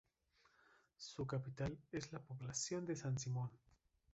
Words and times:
Su 0.97 1.27
capital 1.27 1.77
es 1.91 2.11
la 2.11 2.17
población 2.17 2.87
de 2.87 2.95
San 2.95 3.19
Simón. 3.19 3.51